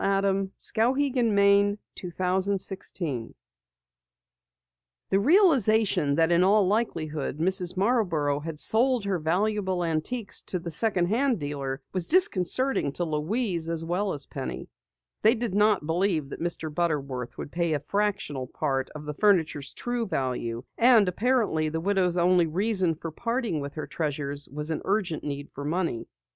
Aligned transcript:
CHAPTER 0.03 0.29
18 0.75 1.35
SIGNBOARD 1.37 1.77
INDIANS 2.09 3.35
The 5.11 5.19
realization 5.19 6.15
that 6.15 6.31
in 6.31 6.43
all 6.43 6.65
likelihood 6.65 7.37
Mrs. 7.37 7.77
Marborough 7.77 8.39
had 8.39 8.59
sold 8.59 9.05
her 9.05 9.19
valuable 9.19 9.85
antiques 9.85 10.41
to 10.47 10.57
the 10.57 10.71
second 10.71 11.05
hand 11.05 11.39
dealer 11.39 11.83
was 11.93 12.07
disconcerting 12.07 12.91
to 12.93 13.03
Louise 13.05 13.69
as 13.69 13.85
well 13.85 14.11
as 14.11 14.25
Penny. 14.25 14.69
They 15.21 15.35
did 15.35 15.53
not 15.53 15.85
believe 15.85 16.29
that 16.29 16.41
Mr. 16.41 16.73
Butterworth 16.73 17.37
would 17.37 17.51
pay 17.51 17.73
a 17.73 17.79
fractional 17.79 18.47
part 18.47 18.89
of 18.95 19.05
the 19.05 19.13
furniture's 19.13 19.71
true 19.71 20.07
value, 20.07 20.63
and 20.79 21.07
apparently 21.07 21.69
the 21.69 21.79
widow's 21.79 22.17
only 22.17 22.47
reason 22.47 22.95
for 22.95 23.11
parting 23.11 23.59
with 23.59 23.75
her 23.75 23.85
treasures 23.85 24.49
was 24.51 24.71
an 24.71 24.81
urgent 24.83 25.23
need 25.23 25.51
for 25.53 25.63
money. 25.63 26.07